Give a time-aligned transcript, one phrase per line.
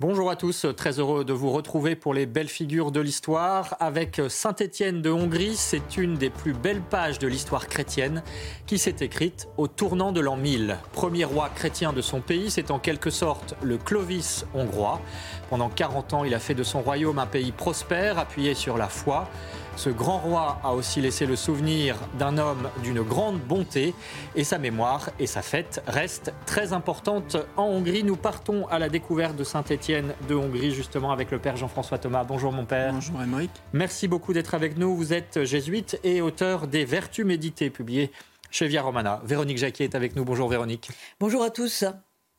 [0.00, 3.76] Bonjour à tous, très heureux de vous retrouver pour les belles figures de l'histoire.
[3.78, 8.24] Avec Saint-Étienne de Hongrie, c'est une des plus belles pages de l'histoire chrétienne
[8.66, 10.78] qui s'est écrite au tournant de l'an 1000.
[10.92, 15.00] Premier roi chrétien de son pays, c'est en quelque sorte le Clovis hongrois.
[15.48, 18.88] Pendant 40 ans, il a fait de son royaume un pays prospère, appuyé sur la
[18.88, 19.30] foi.
[19.76, 23.94] Ce grand roi a aussi laissé le souvenir d'un homme d'une grande bonté
[24.36, 28.04] et sa mémoire et sa fête restent très importantes en Hongrie.
[28.04, 32.24] Nous partons à la découverte de Saint-Étienne de Hongrie justement avec le père Jean-François Thomas.
[32.24, 32.92] Bonjour mon père.
[32.92, 33.50] Bonjour Émeric.
[33.72, 34.94] Merci beaucoup d'être avec nous.
[34.96, 38.12] Vous êtes jésuite et auteur des Vertus méditées publiées
[38.50, 39.20] chez Via Romana.
[39.24, 40.24] Véronique Jacquet est avec nous.
[40.24, 40.90] Bonjour Véronique.
[41.18, 41.84] Bonjour à tous.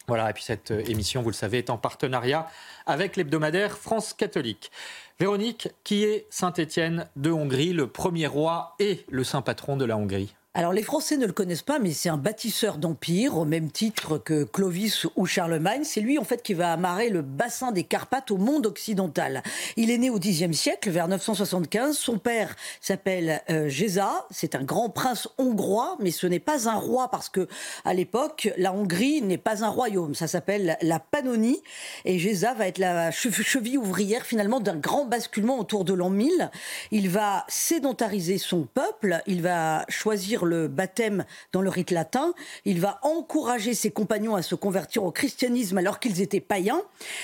[0.08, 2.48] Voilà, et puis cette émission, vous le savez, est en partenariat
[2.86, 4.72] avec l'hebdomadaire France catholique.
[5.20, 9.97] Véronique, qui est Saint-Étienne de Hongrie, le premier roi et le saint patron de la
[9.97, 10.36] Hongrie?
[10.58, 14.17] Alors les Français ne le connaissent pas, mais c'est un bâtisseur d'empire au même titre
[14.17, 15.81] que Clovis ou Charlemagne.
[15.84, 19.44] C'est lui en fait qui va amarrer le bassin des Carpates au monde occidental.
[19.75, 21.97] Il est né au Xe siècle, vers 975.
[21.97, 24.25] Son père s'appelle euh, Géza.
[24.31, 27.50] C'est un grand prince hongrois, mais ce n'est pas un roi parce que
[27.84, 30.16] à l'époque la Hongrie n'est pas un royaume.
[30.16, 31.62] Ça s'appelle la Pannonie
[32.06, 36.50] et Géza va être la cheville ouvrière finalement d'un grand basculement autour de l'an 1000.
[36.92, 39.22] Il va sédentariser son peuple.
[39.28, 42.33] Il va choisir le baptême dans le rite latin.
[42.65, 46.81] Il va encourager ses compagnons à se convertir au christianisme alors qu'ils étaient païens.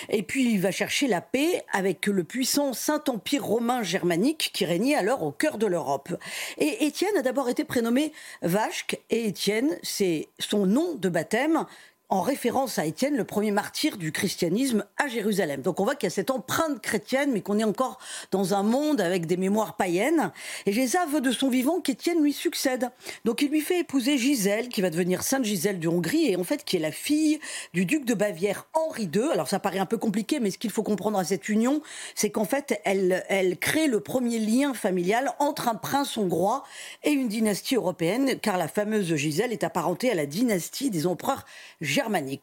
[0.10, 4.96] Et puis il va chercher la paix avec le puissant Saint-Empire romain germanique qui régnait
[4.96, 6.16] alors au cœur de l'Europe.
[6.58, 8.12] Et Étienne a d'abord été prénommé
[8.42, 11.66] Vache et Étienne, c'est son nom de baptême
[12.12, 15.62] en référence à Étienne, le premier martyr du christianisme à Jérusalem.
[15.62, 18.00] Donc on voit qu'il y a cette empreinte chrétienne, mais qu'on est encore
[18.32, 20.34] dans un monde avec des mémoires païennes.
[20.66, 22.90] Et Géza veut de son vivant qu'Étienne lui succède.
[23.24, 26.44] Donc il lui fait épouser Gisèle, qui va devenir Sainte Gisèle de Hongrie, et en
[26.44, 27.40] fait qui est la fille
[27.74, 29.32] du duc de Bavière Henri II.
[29.32, 31.82] Alors ça paraît un peu compliqué, mais ce qu'il faut comprendre à cette union,
[32.14, 36.66] c'est qu'en fait elle, elle crée le premier lien familial entre un prince hongrois
[37.04, 41.46] et une dynastie européenne, car la fameuse Gisèle est apparentée à la dynastie des empereurs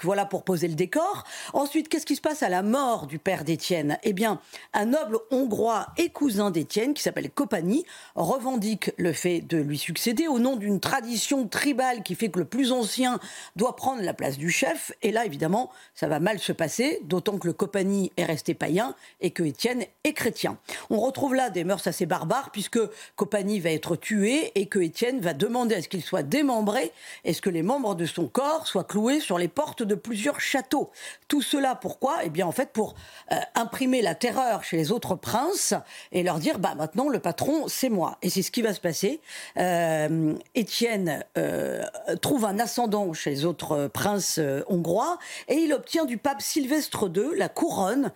[0.02, 1.24] Voilà pour poser le décor.
[1.52, 3.98] Ensuite, qu'est-ce qui se passe à la mort du père d'Étienne?
[4.02, 4.40] Eh bien,
[4.72, 10.28] un noble hongrois et cousin d'Étienne, qui s'appelle Copani, revendique le fait de lui succéder
[10.28, 13.18] au nom d'une tradition tribale qui fait que le plus ancien
[13.56, 14.92] doit prendre la place du chef.
[15.02, 18.94] Et là, évidemment, ça va mal se passer, d'autant que le Copani est resté païen
[19.20, 20.58] et que Étienne est chrétien.
[20.90, 22.80] On retrouve là des mœurs assez barbares, puisque
[23.16, 26.92] Copani va être tué et que Étienne va demander à ce qu'il soit démembré
[27.24, 30.40] et ce que les membres de son corps soient cloués sur les portes de plusieurs
[30.40, 30.90] châteaux.
[31.28, 32.18] Tout cela pourquoi?
[32.24, 32.94] Eh bien en fait pour
[33.32, 35.74] euh, imprimer la terreur chez les autres princes
[36.12, 38.18] et leur dire bah maintenant le patron c'est moi.
[38.22, 39.20] Et c'est ce qui va se passer.
[39.56, 41.82] Euh, Étienne euh,
[42.20, 47.36] trouve un ascendant chez les autres princes hongrois et il obtient du pape Sylvestre II
[47.36, 48.12] la couronne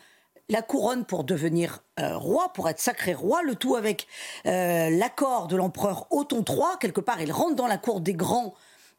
[0.48, 4.06] la couronne pour devenir roi, pour être sacré roi, le tout avec
[4.44, 6.76] l'accord de l'empereur Othon III.
[6.78, 8.52] Quelque part, il rentre dans la cour des grands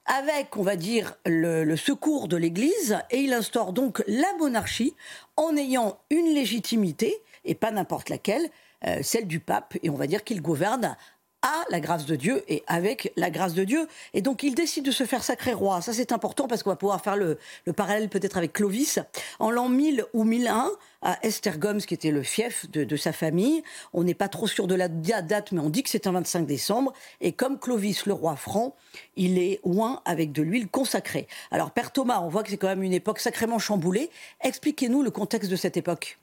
[0.06, 4.96] avec, on va dire, le, secours de l'Église, et il instaure donc la monarchie
[5.38, 8.50] en ayant une légitimité, et pas n'importe laquelle,
[8.86, 10.98] euh, celle du pape, et on va dire qu'il gouverne
[11.44, 13.88] à la grâce de Dieu et avec la grâce de Dieu.
[14.14, 15.82] Et donc il décide de se faire sacré roi.
[15.82, 17.38] Ça c'est important parce qu'on va pouvoir faire le,
[17.76, 19.00] parallèle peut-être avec Clovis.
[19.40, 20.72] En l'an 1000 ou 1001,
[21.02, 23.62] à Estergom, qui était le fief de, sa famille,
[23.92, 26.46] on n'est pas trop sûr de la date, mais on dit que c'est un 25
[26.46, 26.94] décembre.
[27.20, 28.76] Et comme Clovis, le roi franc,
[29.18, 31.28] il est oint avec de l'huile consacrée.
[31.52, 34.10] Alors Père Thomas, on voit que c'est quand même une époque sacrément chamboulée.
[34.42, 36.20] Expliquez-nous le contexte de cette époque.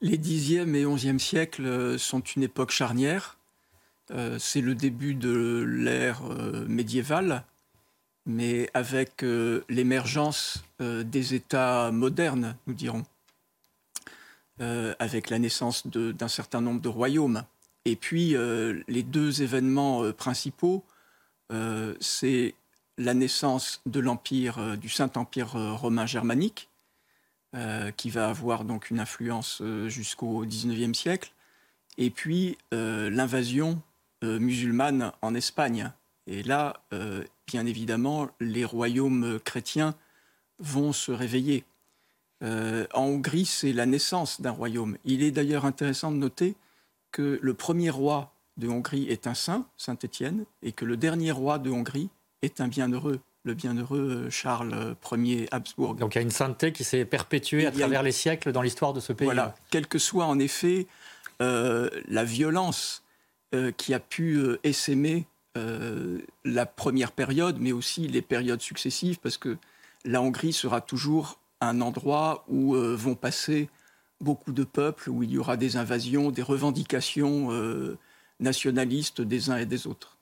[0.00, 3.41] Les 10e et 11e siècles sont une époque charnière euh,
[4.38, 7.44] c'est le début de l'ère euh, médiévale,
[8.26, 13.04] mais avec euh, l'émergence des États modernes, nous dirons,
[14.98, 17.44] avec la naissance d'un certain nombre de royaumes.
[17.84, 18.34] Et puis,
[18.88, 20.84] les deux événements principaux,
[22.00, 22.54] c'est
[22.98, 26.68] la naissance de l'empire, du Saint-Empire romain germanique,
[27.96, 31.32] qui va avoir donc une influence jusqu'au XIXe siècle,
[31.98, 33.91] et puis l'invasion euh,
[34.22, 35.92] musulmane en Espagne.
[36.26, 39.94] Et là, euh, bien évidemment, les royaumes chrétiens
[40.58, 41.64] vont se réveiller.
[42.42, 44.96] Euh, en Hongrie, c'est la naissance d'un royaume.
[45.04, 46.54] Il est d'ailleurs intéressant de noter
[47.10, 51.30] que le premier roi de Hongrie est un saint, Saint Étienne, et que le dernier
[51.30, 52.08] roi de Hongrie
[52.42, 55.94] est un bienheureux, le bienheureux Charles Ier Habsbourg.
[55.94, 58.92] Donc il y a une sainteté qui s'est perpétuée à travers les siècles dans l'histoire
[58.92, 59.24] de ce pays.
[59.24, 60.86] Voilà, quelle que soit en effet
[61.40, 63.11] euh, la violence euh,
[63.76, 65.26] qui a pu euh, essaimer
[66.44, 69.58] la première période, mais aussi les périodes successives, parce que
[70.06, 73.68] la Hongrie sera toujours un endroit où vont passer
[74.22, 77.50] beaucoup de peuples, où il y aura des invasions, des revendications
[78.40, 80.16] nationalistes des uns et des autres.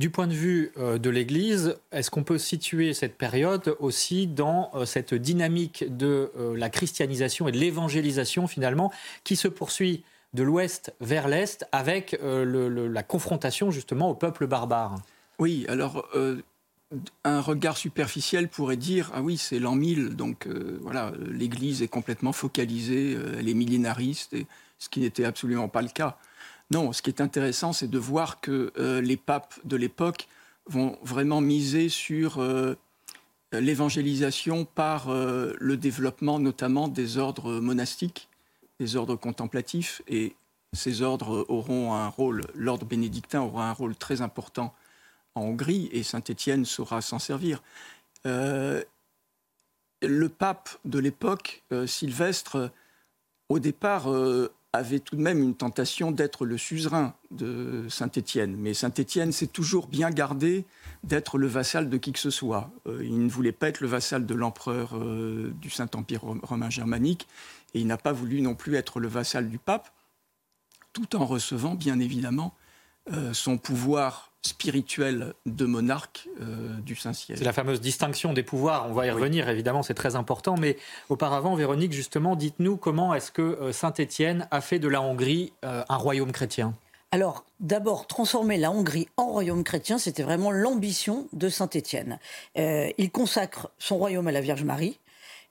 [0.00, 4.70] Du point de vue euh, de l'Église, est-ce qu'on peut situer cette période aussi dans
[4.74, 8.90] euh, cette dynamique de euh, la christianisation et de l'évangélisation finalement
[9.24, 10.02] qui se poursuit
[10.34, 14.96] de l'ouest vers l'est avec la confrontation justement au peuple barbare
[15.38, 16.08] Oui, alors
[17.24, 20.46] un regard superficiel pourrait dire ah oui c'est l'an 1000 donc
[20.82, 24.36] voilà l'Église est complètement focalisée, elle est millénariste,
[24.78, 26.16] ce qui n'était absolument pas le cas.
[26.70, 30.28] Non, ce qui est intéressant, c'est de voir que euh, les papes de l'époque
[30.66, 32.76] vont vraiment miser sur euh,
[33.52, 38.28] l'évangélisation par euh, le développement notamment des ordres monastiques,
[38.80, 40.34] des ordres contemplatifs, et
[40.72, 44.74] ces ordres auront un rôle, l'ordre bénédictin aura un rôle très important
[45.36, 47.62] en Hongrie, et Saint-Étienne saura s'en servir.
[48.24, 48.84] le
[50.28, 52.72] pape de l'époque, Sylvestre,
[53.48, 54.08] au départ,
[54.72, 58.54] avait tout de même une tentation d'être le suzerain de Saint-Étienne.
[58.56, 60.64] Mais Saint-Étienne s'est toujours bien gardé
[61.02, 62.70] d'être le vassal de qui que ce soit.
[62.86, 67.26] Euh, il ne voulait pas être le vassal de l'empereur euh, du Saint-Empire romain germanique,
[67.74, 69.90] et il n'a pas voulu non plus être le vassal du pape,
[70.92, 72.54] tout en recevant bien évidemment
[73.12, 77.38] euh, son pouvoir spirituel de monarque euh, du Saint-Siège.
[77.38, 80.76] C'est la fameuse distinction des pouvoirs, on va y revenir évidemment, c'est très important, mais
[81.08, 85.82] auparavant, Véronique, justement, dites-nous comment est-ce que euh, Saint-Étienne a fait de la Hongrie euh,
[85.88, 86.74] un royaume chrétien?
[87.12, 92.20] Alors, d'abord, transformer la Hongrie en royaume chrétien, c'était vraiment l'ambition de Saint-Étienne.
[92.54, 95.00] il consacre son royaume à la Vierge Marie.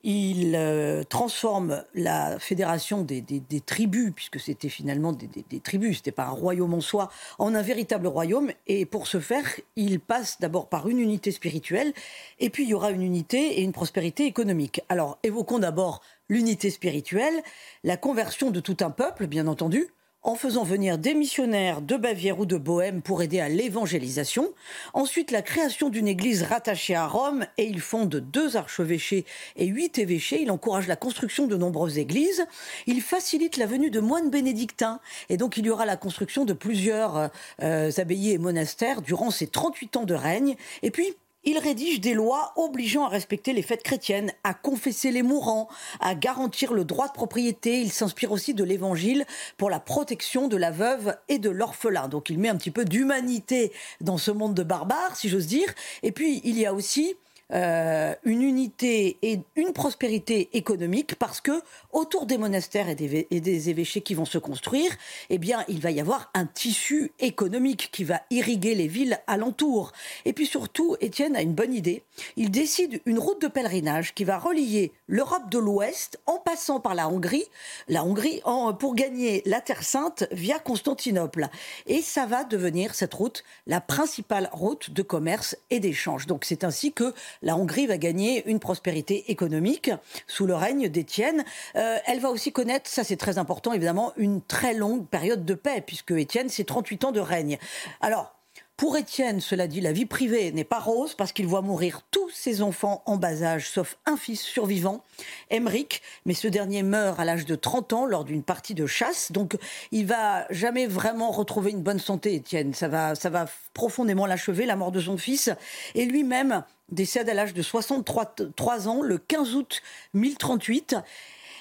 [0.03, 3.23] Il euh, transforme la fédération des,
[3.65, 7.61] tribus, puisque c'était finalement des, des tribus, c'était pas un royaume en soi, en un
[7.61, 8.51] véritable royaume.
[8.67, 11.93] Et pour ce faire, il passe d'abord par une unité spirituelle,
[12.39, 14.81] et puis il y aura une unité et une prospérité économique.
[14.87, 17.43] Alors, évoquons d'abord l'unité spirituelle,
[17.83, 19.89] la conversion de tout un peuple, bien entendu,
[20.23, 24.53] en faisant venir des missionnaires de Bavière ou de Bohême pour aider à l'évangélisation.
[24.93, 29.25] Ensuite, la création d'une église rattachée à Rome et il fonde deux archevêchés
[29.55, 30.41] et huit évêchés.
[30.41, 32.45] Il encourage la construction de nombreuses églises.
[32.85, 34.99] Il facilite la venue de moines bénédictins
[35.29, 37.29] et donc il y aura la construction de plusieurs
[37.61, 40.55] euh, abbayes et monastères durant ces 38 ans de règne.
[40.83, 45.23] Et puis, il rédige des lois obligeant à respecter les fêtes chrétiennes, à confesser les
[45.23, 45.69] mourants,
[45.99, 47.81] à garantir le droit de propriété.
[47.81, 49.25] Il s'inspire aussi de l'évangile
[49.57, 52.07] pour la protection de la veuve et de l'orphelin.
[52.07, 53.71] Donc il met un petit peu d'humanité
[54.01, 55.73] dans ce monde de barbares, si j'ose dire.
[56.03, 57.15] Et puis il y a aussi
[57.51, 61.61] euh, une unité et une prospérité économique parce que
[61.91, 64.91] autour des monastères et des, évêchés qui vont se construire,
[65.29, 69.91] eh bien, il va y avoir un tissu économique qui va irriguer les villes alentours.
[70.25, 72.03] Et puis surtout, Étienne a une bonne idée.
[72.35, 76.93] Il décide une route de pèlerinage qui va relier l'Europe de l'Ouest en passant par
[76.93, 77.45] la Hongrie,
[77.87, 78.41] la Hongrie
[78.79, 81.47] pour gagner la Terre Sainte via Constantinople.
[81.87, 86.27] Et ça va devenir cette route la principale route de commerce et d'échange.
[86.27, 89.91] Donc c'est ainsi que la Hongrie va gagner une prospérité économique
[90.27, 91.43] sous le règne d'Étienne.
[91.75, 95.53] Euh, elle va aussi connaître, ça c'est très important évidemment, une très longue période de
[95.53, 97.57] paix, puisque Étienne, c'est 38 ans de règne.
[98.01, 98.38] Alors,
[98.79, 102.29] pour Étienne, cela dit, la vie privée n'est pas rose parce qu'il voit mourir tous
[102.29, 105.03] ses enfants en bas âge, sauf un fils survivant,
[105.49, 109.33] Emmerich, mais ce dernier meurt à l'âge de 30 ans lors d'une partie de chasse,
[109.33, 109.57] donc
[109.91, 112.73] il va jamais vraiment retrouver une bonne santé, Étienne.
[112.73, 115.49] Ça va, ça va profondément l'achever, la mort de son fils,
[115.93, 119.81] et lui-même décède à l'âge de 63 ans le 15 août
[120.13, 120.95] 1038.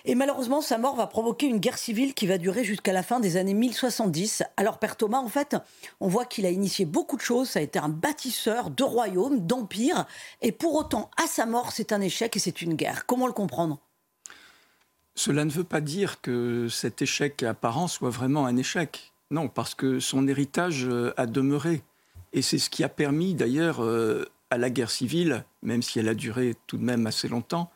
[0.05, 3.21] Et malheureusement, sa mort va provoquer une guerre civile qui va durer jusqu'à la fin
[3.21, 4.43] des années 1070.
[4.57, 5.57] Alors Père Thomas, en fait,
[6.01, 7.51] on voit qu'il a initié beaucoup de choses.
[7.51, 10.07] Ça a été un bâtisseur de royaumes, d'empires.
[10.43, 13.07] Et pour autant, à sa mort, c'est un échec et c'est une guerre.
[13.07, 13.79] Comment le comprendre?
[15.15, 19.13] Cela ne veut pas dire que cet échec apparent soit vraiment un échec.
[19.31, 21.83] Non, parce que son héritage euh, a demeuré.
[22.33, 26.09] Et c'est ce qui a permis d'ailleurs euh, à la guerre civile, même si elle
[26.09, 27.71] a duré tout de même assez longtemps,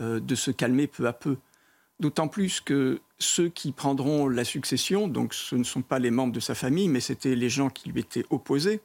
[0.00, 1.38] euh, de se calmer peu à peu.
[2.00, 6.32] D'autant plus que ceux qui prendront la succession, donc ce ne sont pas les membres
[6.32, 8.80] de sa famille, mais c'était les gens qui lui étaient opposés,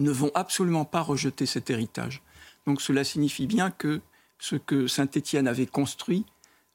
[0.00, 2.22] ne vont absolument pas rejeter cet héritage.
[2.66, 4.00] Donc cela signifie bien que
[4.38, 6.24] ce que Saint-Étienne avait construit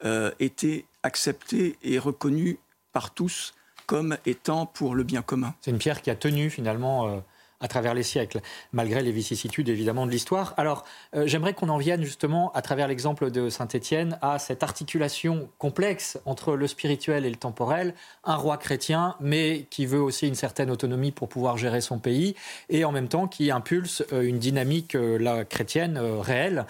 [0.06, 2.60] euh, était accepté et reconnu
[2.94, 3.54] par tous
[3.86, 5.56] comme étant pour le bien commun.
[5.62, 7.20] C'est une pierre qui a tenu finalement euh,
[7.62, 8.40] à travers les siècles,
[8.72, 10.54] malgré les vicissitudes évidemment de l'histoire.
[10.58, 10.86] Alors,
[11.16, 16.20] euh, j'aimerais qu'on en vienne justement, à travers l'exemple de Saint-Étienne, à cette articulation complexe
[16.26, 17.94] entre le spirituel et le temporel.
[18.24, 22.36] Un roi chrétien, mais qui veut aussi une certaine autonomie pour pouvoir gérer son pays,
[22.70, 26.66] et en même temps qui impulse euh, une dynamique euh, la chrétienne réelle.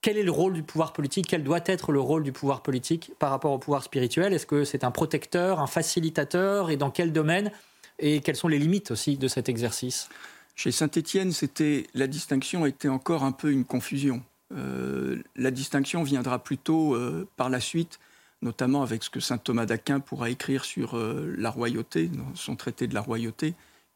[0.00, 1.26] quel est le rôle du pouvoir politique?
[1.28, 4.32] Quel doit être le rôle du pouvoir politique par rapport au pouvoir spirituel?
[4.32, 6.70] Est-ce que c'est un protecteur, un facilitateur?
[6.70, 7.50] Et dans quel domaine
[7.98, 10.08] et quelles sont les limites aussi de cet exercice?
[10.56, 14.22] Chez Saint-Étienne, c'était la distinction était encore un peu une confusion.
[14.52, 17.98] Euh, la distinction viendra plutôt euh, par la suite,
[18.42, 22.86] notamment avec ce que saint Thomas d'Aquin pourra écrire sur euh, la royauté, son traité
[22.86, 23.54] de la royauté,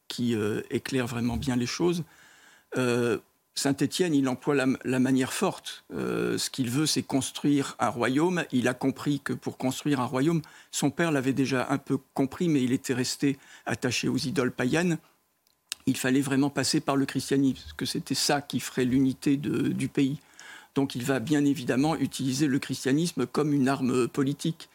[0.08, 0.34] qui
[0.70, 2.02] éclaire vraiment bien les choses.
[3.58, 5.84] Saint-Étienne, il emploie la, manière forte.
[5.92, 8.44] Euh, ce qu'il veut, c'est construire un royaume.
[8.52, 12.48] Il a compris que pour construire un royaume, son père l'avait déjà un peu compris,
[12.48, 14.98] mais il était resté attaché aux idoles païennes.
[15.86, 20.18] Il fallait vraiment passer par le christianisme, que c'était ça qui ferait l'unité du pays.
[20.74, 24.68] Donc il va bien évidemment utiliser le christianisme comme une arme politique.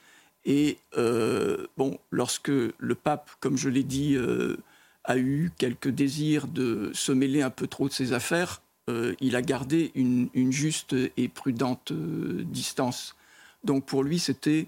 [0.43, 4.57] Et euh, bon, lorsque le pape, comme je l'ai dit, euh,
[5.05, 9.35] a eu quelques désirs de se mêler un peu trop de ses affaires, euh, il
[9.35, 13.15] a gardé une, juste et prudente euh, distance.
[13.63, 14.67] Donc pour lui, c'était,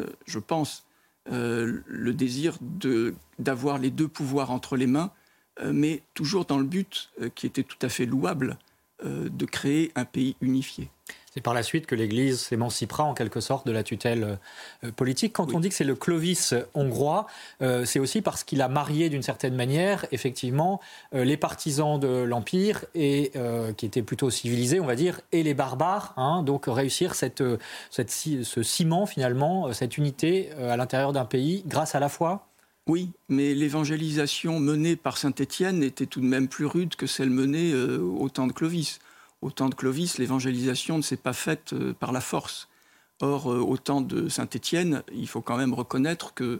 [0.00, 0.84] euh, je pense,
[1.28, 2.56] le désir
[3.40, 5.10] d'avoir les deux pouvoirs entre les mains,
[5.64, 8.58] mais toujours dans le but qui était tout à fait louable
[9.04, 10.88] de créer un pays unifié.
[11.36, 14.38] C'est par la suite que l'Église s'émancipera en quelque sorte de la tutelle
[14.82, 15.34] euh, politique.
[15.34, 17.26] Quand on dit que c'est le Clovis hongrois,
[17.60, 20.80] euh, c'est aussi parce qu'il a marié d'une certaine manière, effectivement,
[21.14, 23.32] euh, les partisans de l'Empire, et
[23.76, 26.14] qui étaient plutôt civilisés, on va dire, et les barbares.
[26.16, 26.42] Hein.
[26.42, 27.42] donc réussir cette,
[27.90, 32.46] ce ciment, finalement, cette unité à l'intérieur d'un pays grâce à la foi?
[32.86, 37.30] Oui, mais l'évangélisation menée par Saint Étienne était tout de même plus rude que celle
[37.30, 39.00] menée au temps de Clovis.
[39.46, 42.68] Au temps de Clovis, l'évangélisation ne s'est pas faite euh, par la force.
[43.20, 46.58] Or, euh, au temps de Saint-Étienne, il faut quand même reconnaître que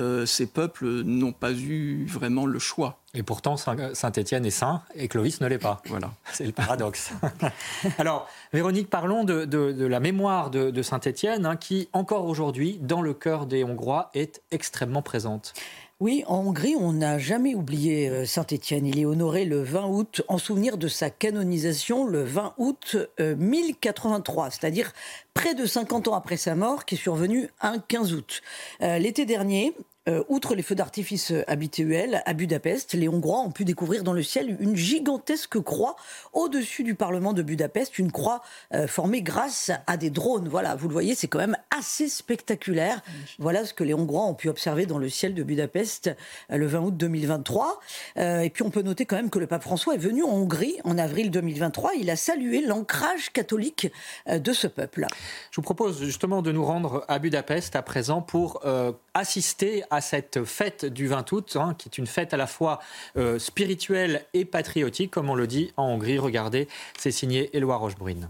[0.00, 2.98] euh, ces peuples n'ont pas eu vraiment le choix.
[3.14, 5.80] Et pourtant, Saint-Étienne est saint et Clovis ne l'est pas.
[5.86, 6.14] Voilà.
[6.32, 7.12] C'est le paradoxe.
[7.98, 13.46] Alors, Véronique, parlons de, la mémoire de, Saint-Étienne, hein, qui, encore aujourd'hui, dans le cœur
[13.46, 15.54] des Hongrois, est extrêmement présente.
[15.98, 18.84] Oui, en Hongrie, on n'a jamais oublié euh, Saint-Étienne.
[18.84, 24.44] Il est honoré le 20 août en souvenir de sa canonisation le 20 août 1083,
[24.44, 24.92] euh, c'est-à-dire
[25.32, 28.42] près de 50 ans après sa mort, qui est survenue un 15 août.
[28.82, 29.74] Euh, l'été dernier,
[30.08, 34.22] euh, outre les feux d'artifice habituels, à Budapest, les Hongrois ont pu découvrir dans le
[34.22, 35.96] ciel une gigantesque croix
[36.32, 40.48] au-dessus du Parlement de Budapest, une croix euh, formée grâce à des drones.
[40.48, 43.02] Voilà, vous le voyez, c'est quand même assez spectaculaire.
[43.40, 46.14] Voilà ce que les Hongrois ont pu observer dans le ciel de Budapest
[46.52, 47.80] euh, le 20 août 2023.
[48.16, 50.76] et puis on peut noter quand même que le pape François est venu en Hongrie
[50.84, 51.94] en avril 2023.
[51.98, 53.90] Il a salué l'ancrage catholique
[54.28, 55.06] de ce peuple.
[55.50, 58.64] Je vous propose justement de nous rendre à Budapest à présent pour
[59.14, 62.80] assister à cette fête du 20 août, hein, qui est une fête à la fois
[63.16, 66.18] euh, spirituelle et patriotique, comme on le dit en Hongrie.
[66.18, 68.28] Regardez, c'est signé Éloi Rochebrune.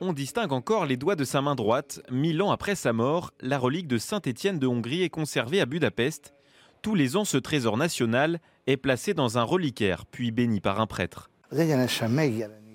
[0.00, 2.00] On distingue encore les doigts de sa main droite.
[2.10, 6.34] Mille ans après sa mort, la relique de Saint-Étienne de Hongrie est conservée à Budapest.
[6.82, 10.86] Tous les ans, ce trésor national est placé dans un reliquaire, puis béni par un
[10.86, 11.30] prêtre.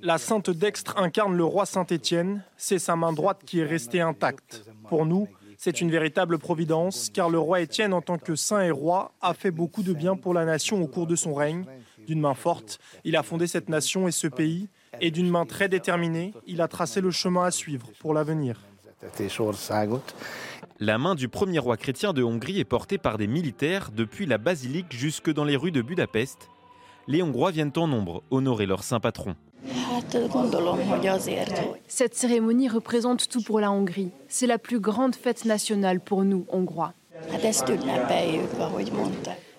[0.03, 2.43] La Sainte Dextre incarne le roi Saint-Étienne.
[2.57, 4.63] C'est sa main droite qui est restée intacte.
[4.89, 5.27] Pour nous,
[5.63, 9.35] c'est une véritable providence, car le roi Étienne, en tant que saint et roi, a
[9.35, 11.65] fait beaucoup de bien pour la nation au cours de son règne.
[12.07, 14.69] D'une main forte, il a fondé cette nation et ce pays,
[15.01, 18.59] et d'une main très déterminée, il a tracé le chemin à suivre pour l'avenir.
[20.79, 24.39] La main du premier roi chrétien de Hongrie est portée par des militaires depuis la
[24.39, 26.49] basilique jusque dans les rues de Budapest.
[27.07, 29.35] Les Hongrois viennent en nombre honorer leur saint patron.
[31.87, 34.11] Cette cérémonie représente tout pour la Hongrie.
[34.27, 36.93] C'est la plus grande fête nationale pour nous, Hongrois.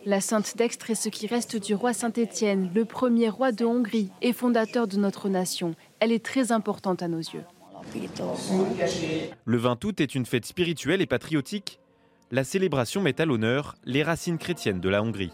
[0.05, 4.11] La Sainte Dextre est ce qui reste du roi Saint-Étienne, le premier roi de Hongrie
[4.21, 5.75] et fondateur de notre nation.
[6.01, 7.45] Elle est très importante à nos yeux.
[9.45, 11.79] Le 20 août est une fête spirituelle et patriotique.
[12.31, 15.33] La célébration met à l'honneur les racines chrétiennes de la Hongrie.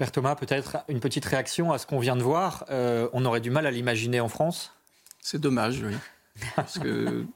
[0.00, 2.64] Père Thomas, peut-être une petite réaction à ce qu'on vient de voir.
[2.70, 4.72] Euh, on aurait du mal à l'imaginer en France
[5.20, 5.94] C'est dommage, oui.
[6.56, 7.26] Parce que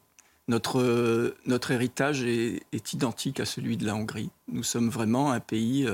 [0.48, 4.30] notre, notre héritage est, identique à celui de la Hongrie.
[4.48, 5.86] Nous sommes vraiment un pays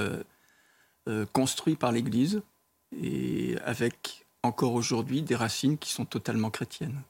[1.33, 2.41] construit par l'Église
[3.03, 7.03] et avec encore aujourd'hui des racines qui sont totalement chrétiennes.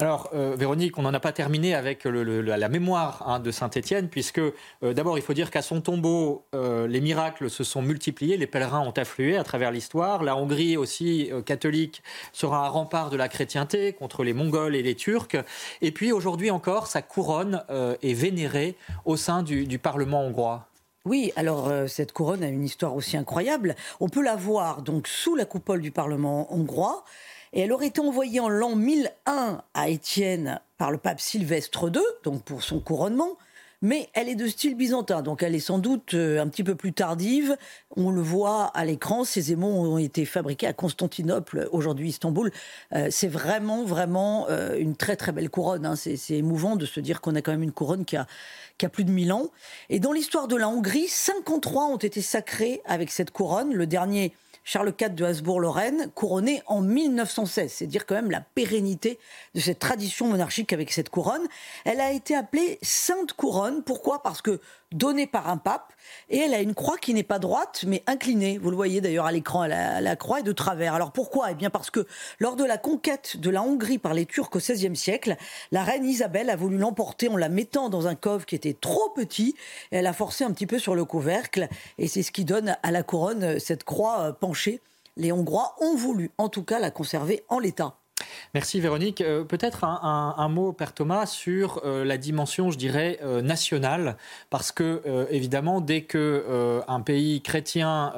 [0.00, 4.38] Alors, euh, Véronique, on n'en a pas terminé avec la mémoire hein, de Saint-Étienne, puisque
[4.38, 4.52] euh,
[4.94, 8.80] d'abord, il faut dire qu'à son tombeau, euh, les miracles se sont multipliés, les pèlerins
[8.80, 10.22] ont afflué à travers l'histoire.
[10.22, 14.94] La Hongrie aussi, catholique, sera un rempart de la chrétienté contre les Mongols et les
[14.94, 15.36] Turcs.
[15.82, 20.68] Et puis, aujourd'hui encore, sa couronne est vénérée au sein du, Parlement hongrois.
[21.04, 23.74] Oui, alors cette couronne a une histoire aussi incroyable.
[24.00, 27.04] On peut la voir donc sous la coupole du Parlement hongrois.
[27.52, 32.02] Et elle aurait été envoyée en l'an 1001 à Étienne par le pape Sylvestre II,
[32.24, 33.36] donc pour son couronnement.
[33.84, 36.76] Mais elle est de style byzantin, donc elle est sans doute euh, un petit peu
[36.76, 37.56] plus tardive.
[37.96, 42.52] On le voit à l'écran, ces aimants ont été fabriqués à Constantinople, aujourd'hui Istanbul.
[42.94, 45.84] Euh, c'est vraiment, vraiment euh, une très, très belle couronne.
[45.84, 45.96] Hein.
[45.96, 48.28] C'est émouvant de se dire qu'on a quand même une couronne qui a,
[48.78, 49.50] qui a plus de 1000 ans.
[49.90, 53.74] Et dans l'histoire de la Hongrie, 53 ont été sacrés avec cette couronne.
[53.74, 54.32] Le dernier
[54.64, 57.72] Charles IV de Habsbourg-Lorraine, couronné en 1916.
[57.72, 59.18] C'est dire quand même la pérennité
[59.54, 61.46] de cette tradition monarchique avec cette couronne.
[61.84, 63.82] Elle a été appelée Sainte Couronne.
[63.82, 64.22] Pourquoi?
[64.22, 64.60] Parce que
[64.92, 65.92] donnée par un pape,
[66.28, 68.58] et elle a une croix qui n'est pas droite, mais inclinée.
[68.58, 70.94] Vous le voyez d'ailleurs à l'écran, la, croix est de travers.
[70.94, 71.50] Alors pourquoi?
[71.50, 72.06] Eh bien parce que
[72.38, 75.36] lors de la conquête de la Hongrie par les Turcs au XVIe siècle,
[75.70, 79.10] la reine Isabelle a voulu l'emporter en la mettant dans un coffre qui était trop
[79.10, 79.54] petit,
[79.90, 82.76] et elle a forcé un petit peu sur le couvercle, et c'est ce qui donne
[82.82, 84.32] à la couronne cette croix euh,
[85.16, 87.96] Les Hongrois ont voulu en tout cas la conserver en l'état.
[88.54, 89.20] Merci Véronique.
[89.20, 94.16] Euh, peut-être un, mot, Père Thomas, sur euh, la dimension, je dirais, euh, nationale,
[94.50, 98.12] parce que évidemment, dès que un pays chrétien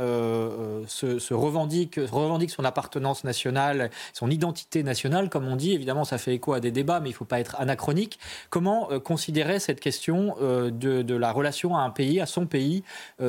[0.86, 6.34] se, revendique, revendique son appartenance nationale, son identité nationale, comme on dit, évidemment, ça fait
[6.34, 8.18] écho à des débats, mais il ne faut pas être anachronique.
[8.50, 12.82] Comment considérer cette question de, la relation à un pays, à son pays,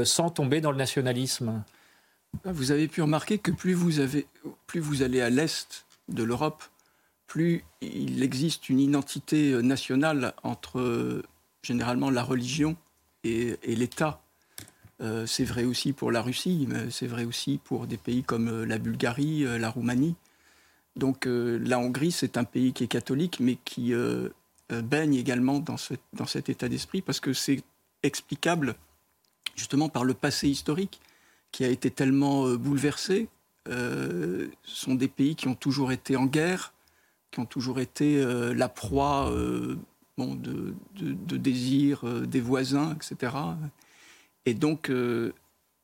[0.03, 1.63] sans tomber dans le nationalisme?
[2.43, 4.01] Vous avez pu remarquer que plus vous,
[5.01, 6.63] allez à l'est de l'Europe,
[7.27, 11.23] plus il existe une identité euh, nationale entre euh,
[11.63, 12.75] généralement la religion
[13.23, 14.21] et, l'État.
[15.01, 18.63] Euh, c'est vrai aussi pour la Russie, mais c'est vrai aussi pour des pays comme
[18.63, 20.15] la Bulgarie, la Roumanie.
[20.95, 23.93] Donc la Hongrie, c'est un pays qui est catholique, mais qui
[24.69, 25.77] baigne également dans
[26.27, 27.63] cet état d'esprit, parce que c'est
[28.03, 28.75] explicable
[29.55, 31.01] justement par le passé historique
[31.51, 33.29] qui a été tellement bouleversé,
[33.67, 36.73] euh, sont des pays qui ont toujours été en guerre,
[37.31, 39.75] qui ont toujours été euh, la proie euh,
[40.17, 43.33] bon, de, de, désirs des voisins, etc.
[44.45, 44.91] Et donc,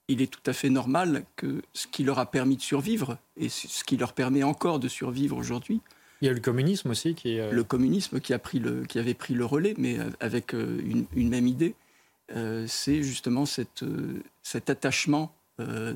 [0.08, 3.50] il est tout à fait normal que ce qui leur a permis de survivre, et
[3.50, 5.82] ce qui leur permet encore de survivre aujourd'hui,
[6.22, 7.38] il y a le communisme aussi qui.
[7.38, 11.30] Le communisme qui, a pris le, qui avait pris le relais, mais avec une, une
[11.30, 11.74] même idée,
[12.68, 13.84] c'est justement cette,
[14.44, 15.34] cet attachement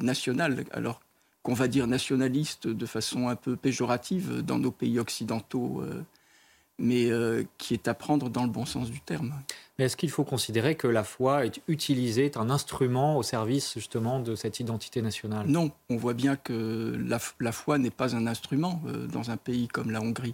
[0.02, 0.66] national.
[0.72, 1.00] Alors
[1.46, 6.04] qu'on va dire nationaliste de façon un peu péjorative dans nos pays occidentaux, euh,
[6.80, 9.32] mais euh, qui est à prendre dans le bon sens du terme.
[9.78, 13.76] Mais est-ce qu'il faut considérer que la foi est utilisée, est un instrument au service
[13.76, 15.46] justement de cette identité nationale?
[15.46, 17.00] Non, on voit bien que
[17.40, 20.34] la, foi n'est pas un instrument euh, dans un pays comme la Hongrie.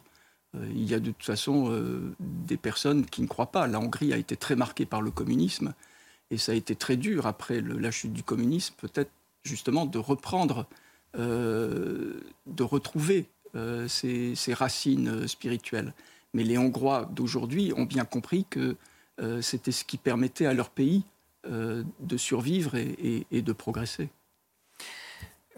[0.53, 1.77] il y a de toute façon
[2.19, 3.67] des personnes qui ne croient pas.
[3.67, 5.73] La Hongrie a été très marquée par le communisme
[6.29, 9.11] et ça a été très dur après la chute du communisme, peut-être
[9.43, 10.67] justement de reprendre
[11.17, 13.25] euh, de retrouver
[13.55, 15.93] euh, ces, racines euh, spirituelles.
[16.33, 18.77] Mais les Hongrois d'aujourd'hui ont bien compris que
[19.41, 21.03] c'était ce qui permettait à leur pays
[21.47, 24.09] de survivre et de progresser.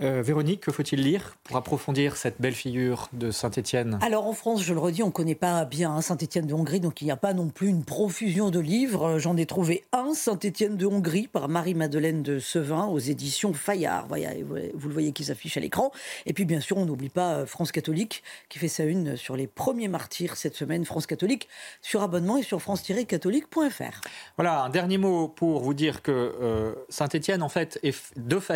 [0.01, 3.99] Euh, Véronique, que faut-il lire pour approfondir cette belle figure de Saint-Étienne?
[4.01, 7.01] Alors en France, je le redis, on ne connaît pas bien Saint-Étienne de Hongrie, donc
[7.01, 9.19] il n'y a pas non plus une profusion de livres.
[9.19, 14.08] J'en ai trouvé un, Saint-Étienne de Hongrie, par Marie-Madeleine de Sevin, aux éditions Fayard.
[14.08, 14.29] Voilà,
[14.73, 15.91] vous le voyez qui s'affiche à l'écran.
[16.25, 19.36] Et puis bien sûr, on n'oublie pas euh, France catholique, qui fait sa une sur
[19.36, 21.47] les premiers martyrs cette semaine, France catholique,
[21.84, 24.01] sur abonnement et sur france-catholique.fr.
[24.38, 27.93] Voilà, un dernier mot pour vous dire que euh, Saint-Étienne, en fait, est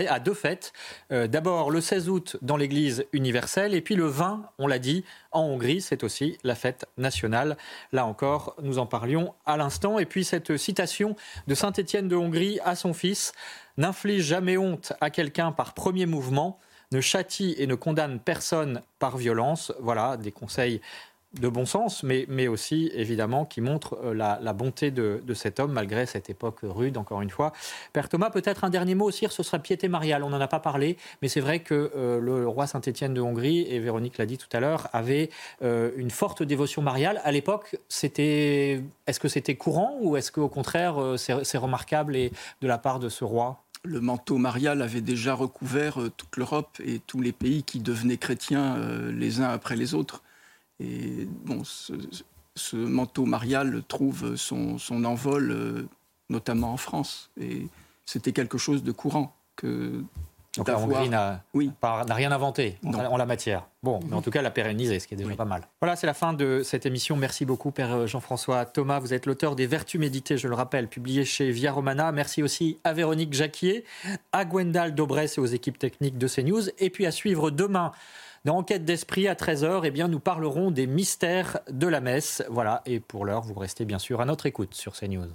[0.07, 0.73] a deux fêtes.
[1.27, 5.41] D'abord le 16 août dans l'Église universelle et puis le 20, on l'a dit, en
[5.41, 7.57] Hongrie, c'est aussi la fête nationale.
[7.91, 9.99] Là encore, nous en parlions à l'instant.
[9.99, 11.15] Et puis cette citation
[11.47, 13.33] de Saint Étienne de Hongrie à son fils
[13.77, 16.59] N'inflige jamais honte à quelqu'un par premier mouvement,
[16.91, 19.71] ne châtie et ne condamne personne par violence.
[19.79, 20.81] Voilà des conseils
[21.39, 25.59] de bon sens, mais, mais aussi évidemment qui montre euh, la, bonté de, de, cet
[25.59, 27.53] homme malgré cette époque rude, encore une fois.
[27.93, 30.23] Père Thomas, peut-être un dernier mot aussi, ce serait piété mariale.
[30.23, 33.61] On n'en a pas parlé, mais c'est vrai que euh, le roi Saint-Étienne de Hongrie,
[33.69, 35.29] et Véronique l'a dit tout à l'heure, avait
[35.61, 37.21] euh, une forte dévotion mariale.
[37.23, 42.31] À l'époque, c'était, est-ce que c'était courant ou est-ce qu'au contraire, euh, c'est remarquable et
[42.61, 43.63] de la part de ce roi?
[43.83, 48.75] Le manteau marial avait déjà recouvert toute l'Europe et tous les pays qui devenaient chrétiens
[49.11, 50.23] les uns après les autres.
[50.79, 55.87] Et bon, ce, manteau marial trouve son, son envol euh,
[56.29, 57.29] notamment en France.
[57.39, 57.67] Et
[58.05, 60.03] c'était quelque chose de courant que
[60.57, 61.71] donc la Hongrie n'a oui.
[62.09, 63.67] rien inventé en, la matière.
[63.83, 65.67] Bon, mais en tout cas, l'a pérenniser, ce qui est déjà pas mal.
[65.81, 67.15] Voilà, c'est la fin de cette émission.
[67.15, 68.99] Merci beaucoup, Père Jean-François Thomas.
[68.99, 72.11] Vous êtes l'auteur des Vertus méditées, je le rappelle, publié chez Via Romana.
[72.11, 73.85] Merci aussi à Véronique Jacquier,
[74.31, 76.69] à Gwendal Dobrès et aux équipes techniques de CNews.
[76.79, 77.91] Et puis à suivre demain
[78.45, 82.43] dans Enquête d'esprit à 13h, eh bien, nous parlerons des mystères de la messe.
[82.49, 85.29] Voilà, et pour l'heure, vous restez bien sûr à notre écoute sur CNews.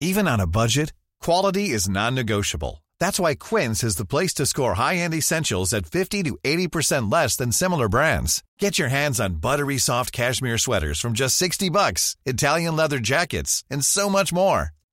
[0.00, 2.82] Even on a budget, quality is non-negotiable.
[3.00, 7.36] That's why Quince is the place to score high-end essentials at 50 to 80% less
[7.36, 8.42] than similar brands.
[8.58, 13.64] Get your hands on buttery soft cashmere sweaters from just 60 bucks, Italian leather jackets,
[13.70, 14.70] and so much more.